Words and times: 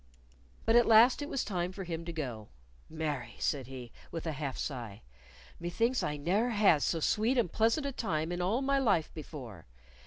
But 0.65 0.75
at 0.75 0.87
last 0.87 1.21
it 1.21 1.29
was 1.29 1.45
time 1.45 1.71
for 1.71 1.83
him 1.83 2.05
to 2.05 2.11
go. 2.11 2.47
"Marry," 2.89 3.35
said 3.37 3.67
he, 3.67 3.91
with 4.09 4.25
a 4.25 4.31
half 4.31 4.57
sigh, 4.57 5.03
"methinks 5.59 6.01
I 6.01 6.17
did 6.17 6.25
never 6.25 6.49
ha' 6.49 6.79
so 6.81 6.99
sweet 6.99 7.37
and 7.37 7.51
pleasant 7.51 7.85
a 7.85 7.91
time 7.91 8.31
in 8.31 8.41
all 8.41 8.63
my 8.63 8.79
life 8.79 9.13
before. 9.13 9.67